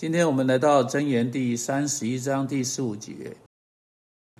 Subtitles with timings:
[0.00, 3.36] 今天我们来到箴言第三十一章第十五节，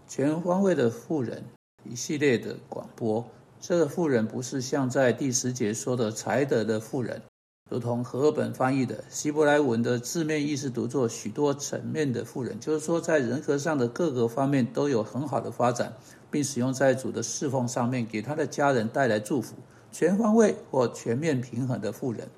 [0.07, 1.43] 全方位的富人
[1.83, 3.29] 一系列的广播。
[3.61, 7.21] 这个富人不是像在第十节说的才德的富人，
[7.69, 15.93] 如同和本翻译的希伯来文的字面意思读作许多层面的富人，就是说在人格上的各个方面都有很好的发展，
[16.31, 19.57] 并使用在主的侍奉上面，给他的家人带来祝福。
[19.91, 22.29] 全方位或全面平衡的富人。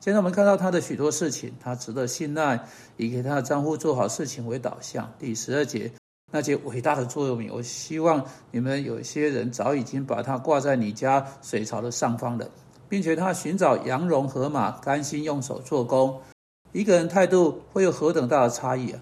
[0.00, 2.58] 现在我们看到他的许多事情，他值得信赖，
[2.96, 5.12] 以给他的账户做好事情为导向。
[5.18, 5.90] 第十二节，
[6.32, 12.48] 那些伟大的座右铭，我希望你们有些人早已经把它挂在你家水槽的上方了，
[12.88, 16.20] 并且他寻找羊绒河马，甘心用手做工。
[16.72, 19.00] 一个人态度会有何等大的差异啊！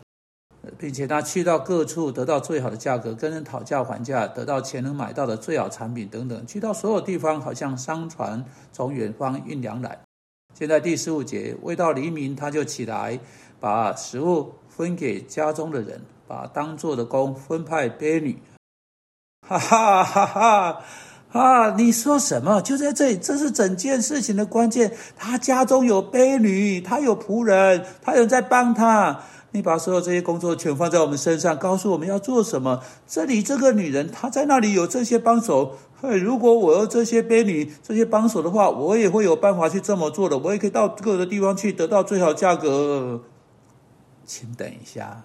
[0.79, 6.47] 并且他去到各处得到最好的价格，跟人讨价还价，得到钱能买到的最好产品等等。
[6.47, 8.43] 去到所有地方，好像商船
[8.73, 10.06] 从远方运粮来。
[10.59, 13.21] 现在第十五节，未到黎明，他就起来，
[13.61, 18.39] 把食物分给家中的人，把当做的工分派婢女。
[19.47, 20.83] 哈哈哈哈！
[21.33, 22.63] 啊，你说什么？
[22.63, 24.97] 就在这里，这是整件事情的关键。
[25.15, 29.21] 他家中有婢女，他有仆人，他有在帮他。
[29.57, 32.83] 你把所有这些工作全放在我们身上，告诉我们要做什么。
[33.07, 35.79] 这里这个女人，她在那里有这些帮手。
[35.99, 40.37] 嘿，如果我有这些婢女、这些帮手的话，我也会有办法去这么做的。
[40.37, 43.23] 我也可以到各个地方去得到最好价格。
[44.27, 45.25] 请等一下，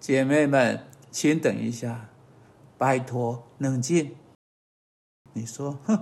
[0.00, 2.08] 姐妹们，请等一下，
[2.76, 4.16] 拜托，冷静。
[5.34, 6.00] 你说，哼，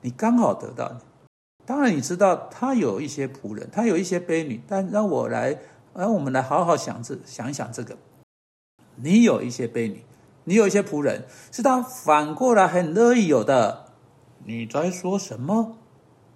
[0.00, 0.96] 你刚好得到。
[1.66, 5.58] 当然，你知道他有一些仆人，他有一些婢女，但让我来。
[5.98, 7.96] 而我们来好好想这想一想这个，
[8.96, 10.04] 你有一些婢女，
[10.44, 13.86] 你有一些仆人，是他反过来很乐意有的。
[14.44, 15.78] 你在说什么？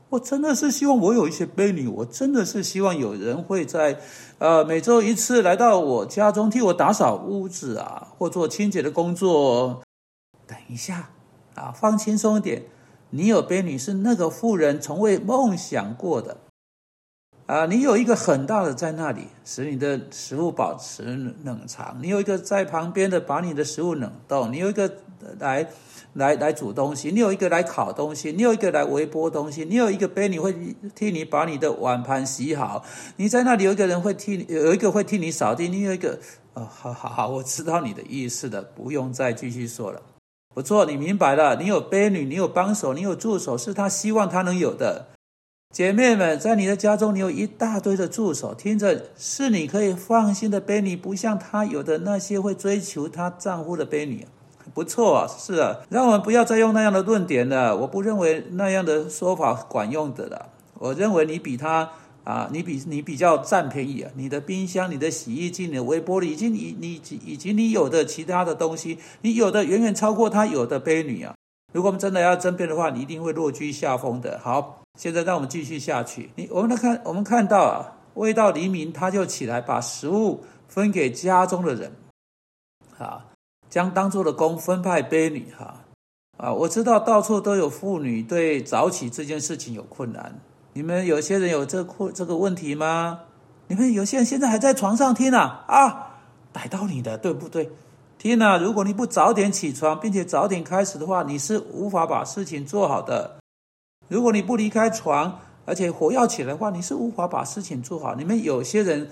[0.08, 4.00] 我真的是希望我有一些婢女，我真的是希望有人会在，
[4.38, 9.82] 呃，每周一次来到我家中替我打扫屋子啊，或做清洁的工作。
[10.46, 11.10] 等一下，
[11.54, 12.64] 啊，放轻松一点。
[13.10, 16.38] 你有婢女是那个妇人从未梦想过的。
[17.50, 21.02] 啊，你有一个很大的在那里，使你的食物保持
[21.42, 24.88] 冷藏；你有一个在旁边的，把你的食物冷冻；你有一个
[25.40, 25.68] 来
[26.12, 30.54] 来来煮东西；你有一个来烤东西；你有一个来微波东西；你有一个杯，你会
[30.94, 32.84] 替你把你的碗盘洗好；
[33.16, 36.20] 你在那里有一个人会替你有一个会替你扫地；你有一个
[36.54, 40.00] 哦，好好好，我知道你的意思的，不用再继续说了。
[40.54, 45.08] 不错，你明白了，你有婢女，你有帮手，你有助手，是他希望他能有的。
[45.72, 54.26] 姐妹们，在你的家中，你有一大堆的助手，听着是你可以放心的背女，不像他有的那些会追求他丈夫的背女。
[54.74, 57.76] 不错啊，是啊，让我们不要再用那样的论点了。
[57.76, 60.48] 我不认为那样的说法管用的了。
[60.74, 61.88] 我认为你比他
[62.24, 64.10] 啊，你比你比较占便宜啊。
[64.16, 71.34] 你的冰箱、你的洗衣机、你的微波炉，以及你你以及你有的其他的东西，你有的远远超过他有的背女啊。
[71.72, 74.38] 如果我们真的要争辩的话，你一定会落居下风的。
[74.42, 74.76] 好。
[74.98, 76.30] 现在让我们继续下去。
[76.34, 81.92] 你我们来看，我们看到啊，未到黎明，他就起来把食物分给家中的人，
[82.98, 83.24] 啊，
[83.70, 85.76] 将当做的工分派婢女，哈，
[86.36, 90.40] 啊，我知道到处都有妇女对早起这件事情有困难。
[90.72, 93.20] 你们有些人有这困这个问题吗？
[93.68, 96.18] 你们有些人现在还在床上听啊啊，
[96.52, 97.70] 逮到你的，对不对？
[98.20, 103.38] 天呐，如果你不早点起床，并且早点开始的话，你是无法把事情做好的。
[104.08, 108.14] 如果你不离开床，而且火要起来的话，你是无法把事情做好。
[108.14, 109.08] 你们有些人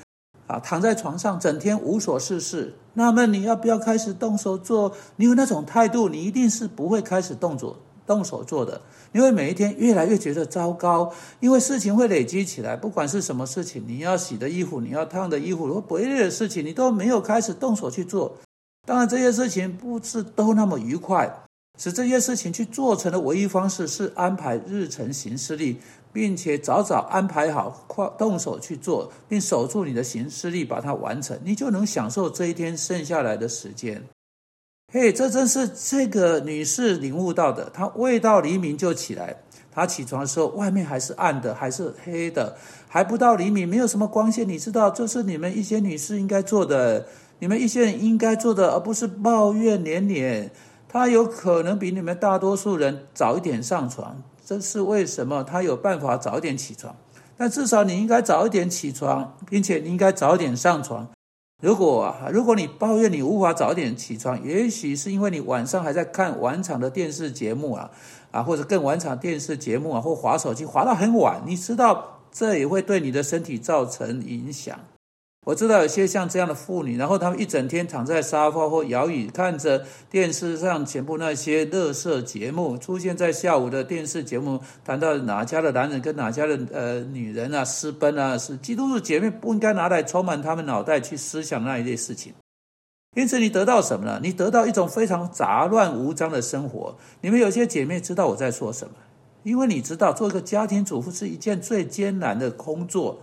[0.47, 4.93] 啊，躺在床上整天无所事事，那么你要不要开始动手做？
[5.17, 8.79] 你有那种态度，你一定是不会开始动作、动手做的。
[9.13, 11.11] 因为每一天越来越觉得糟糕，
[11.41, 12.77] 因为事情会累积起来。
[12.77, 18.37] 不管是什么事情，你要洗的衣服，你要烫的衣服，或别的事情，你都没有开始动手去做。
[18.89, 21.31] 当然，这些事情不是都那么愉快。
[21.77, 25.77] 使这些事情去做成的唯一方式是安排日程行事历，
[26.11, 34.03] 并且早早安排好，快动手去做，并守住你的行事历，把它完成，你就能享受这一天剩下来的时间。
[34.91, 37.69] 嘿，这正是这个女士领悟到的。
[37.69, 39.37] 她未到黎明就起来，
[39.79, 42.57] 她起床的时候，外面还是暗的，还是黑的，
[42.89, 44.49] 还不到黎明，没有什么光线。
[44.49, 47.07] 你知道，这是你们一些女士应该做的，
[47.39, 50.51] 你们一些人应该做的，而不是抱怨连连。
[50.89, 55.45] 他有可能比你们大多数人早一点上床，这是为什么？
[55.45, 56.97] 他有办法早一点起床，
[57.37, 61.09] 但至少你应该早一点起床，并且你应该早点上床。
[61.61, 67.91] 如果如果你抱怨你无法早点起床，也许是因为你晚上还在看晚场的电视节目啊，
[68.31, 71.43] 啊，或者更晚场电视节目啊，或滑手机滑到很晚。
[71.45, 74.79] 你知道这也会对你的身体造成影响。
[75.49, 92.35] 我知道有些像这样的妇女，然后她们一整天躺在沙发或摇椅，看着电视上全部那些乐色节目，出现在下午的电视节目，谈到哪家的男人跟哪家的呃女人啊私奔啊，是基督徒姐妹不应该拿来充满他们脑袋去思想那一类事情。
[93.17, 94.21] 因此，你得到什么呢？
[94.23, 96.95] 你得到一种非常杂乱无章的生活。
[97.23, 98.93] 你们有些姐妹知道我在说什么，
[99.45, 103.23] 因为你知道做一个家庭主妇是一件最艰难的工作。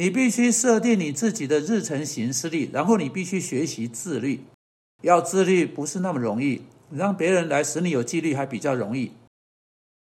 [0.00, 4.40] 你必须设定你自己的日程行事历，然后你必须学习自律。
[5.02, 9.12] 要自律不是那么容易，让别人来使你有纪律还比较容易。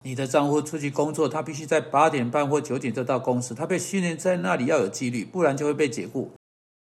[0.02, 6.32] 你的丈夫出去工作，他必须在八点半或九点就到公司，他被训练在那里要有纪律，不然就会被解雇。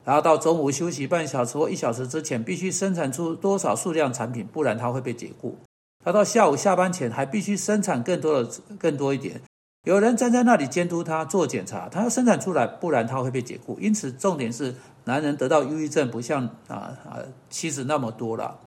[0.06, 5.58] 然后到中午休息半小时或一小时之前，必须生产出多少数量产品，不然他会被解雇。
[6.06, 9.42] 他到下午下班前还必须生产更多的更多一点。
[9.84, 13.78] 有人站在那里监督他做检查，他要生产出来，不然他会被解雇。
[13.82, 17.20] 因此，重点是男人得到忧郁症不像啊啊
[17.50, 18.62] 妻子那么多了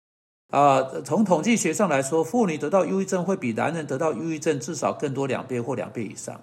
[0.48, 0.82] 啊。
[1.04, 6.40] 从统计学上来说，妇女得到忧郁症会比男人得到忧郁症至少更多两倍或两倍以上。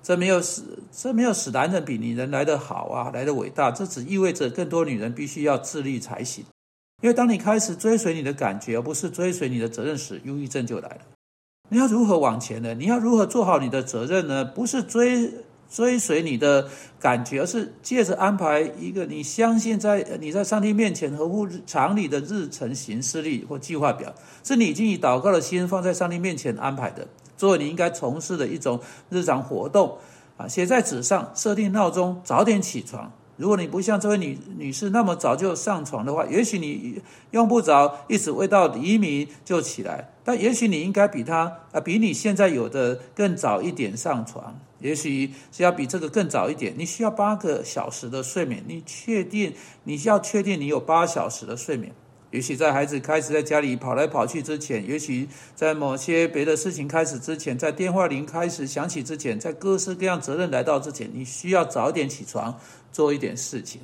[0.00, 0.62] 这没有使
[0.92, 3.72] 这没有使男人比女人来得好啊，来得伟大。
[3.72, 6.44] 这只意味着更多女人必须要自律才行。
[7.02, 10.98] 因为当你开始追随你的感觉，而不是追随你的责任时，忧郁症就来了。
[11.70, 12.74] 你要如何往前呢？
[12.74, 14.44] 你要如何做好你的责任呢？
[14.44, 15.32] 不是追
[15.68, 16.68] 追随你的
[17.00, 24.14] 感觉，而是借着安排一个你相信在你在上帝面前合乎常理的日程行事历或计划表，
[24.44, 28.78] 是你已经以祷告的心放在上帝面前安排的，作为你应该从事的一种
[29.10, 29.98] 日常活动
[30.36, 33.10] 啊，写在纸上，设定闹钟，早点起床。
[33.36, 37.00] 如果你不像这位女女士那么早就上床的话，也许你
[37.32, 40.12] 用不着一直未到黎明就起来。
[40.22, 44.58] 但也许你应该比她啊，比你现在有的更早一点上床。
[44.80, 46.74] 也许是要比这个更早一点。
[46.76, 48.62] 你需要八个小时的睡眠。
[48.66, 49.52] 你确定
[49.84, 51.90] 你需要确定你有八小时的睡眠？
[52.34, 62.58] 也许在孩子开始在家里跑来跑去之前，也许在某些别的事情开始之前，在电话铃开始响起之前，在各式各样责任来到之前，你需要早点起床
[62.90, 63.82] 做一点事情。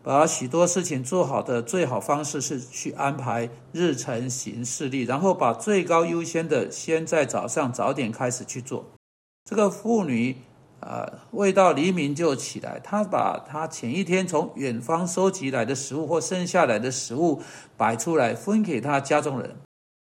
[0.00, 8.86] 把许多事情做好的最好方式是去安排日程行事历，然后把最高优先的先在早上早点开始去做。
[9.44, 10.36] 这个妇女。
[10.80, 12.80] 啊，未到黎明就起来。
[12.82, 17.40] 他把他前一天从远方收集来的食物或剩下来的食物
[17.76, 19.56] 摆出来，分给他家中人。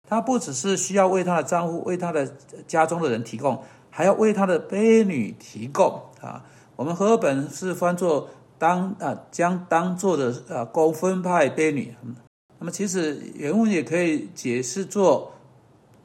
[0.10, 2.30] 他不只是需要为他的丈夫、为他的
[2.68, 6.02] 家中的人提供，还要为他的婢女提供。
[6.20, 6.44] 啊，
[6.76, 11.96] 我们和本是翻作当啊，将当做的啊，公分派婢女。
[12.60, 15.32] 那么其实原文也可以解释作，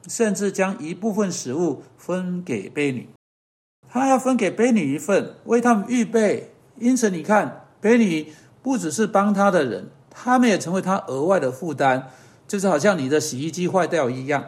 [0.07, 3.09] 甚至将一部分食物分给婢女。
[3.89, 6.51] 他要分给卑女一份，为他们预备。
[6.77, 8.31] 因此，你看，卑女
[8.61, 12.03] 不只是帮他的人，他们也成为他额外的负担，
[12.47, 14.43] 就是好像你的洗衣机坏掉一样。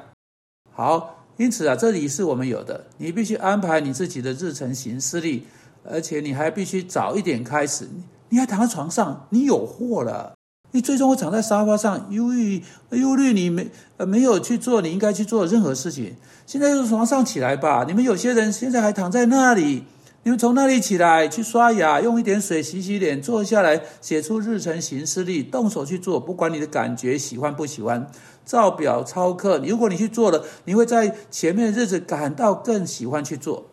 [0.72, 5.46] 好，因此啊，这里是我们有的，你必须安排你自己的日程行事历，
[5.84, 7.88] 而且你还必须早一点开始。
[8.30, 10.36] 你还躺在床上，你有货了。
[10.72, 13.68] 你最终会躺在沙发上，忧郁、忧虑，你没
[13.98, 16.16] 呃没有去做你应该去做的任何事情。
[16.46, 19.84] 现在从床上起来吧，你们有些人现在还躺在那里，
[20.24, 28.08] 你们从那里起来去刷牙，用一点水洗洗脸，坐下来写出日程行事历，动手去做，不管你的感觉喜欢不喜欢，
[28.46, 29.60] 照表操课。
[29.66, 33.66] 如果你去做了，你会在前面的日子感到更喜欢去做。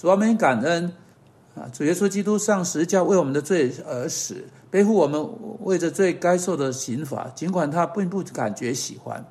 [0.00, 0.92] 主要们感恩
[1.54, 4.44] 啊，主耶稣基督上十字架为我们的罪而死。
[4.72, 5.22] 背负我们
[5.60, 9.22] 为着罪该受的刑罚，尽管他并不感觉喜欢。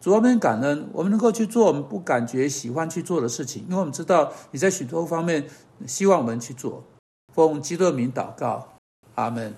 [0.00, 5.46] 主我们感恩，我们能够去做我们不感觉喜欢去做的事情，因为我们知道你在许多方面
[5.86, 6.82] 希望我们去做。
[7.34, 8.66] 奉基督名祷告，
[9.16, 9.52] 阿门。